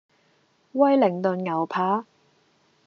[0.71, 2.07] 威靈頓牛扒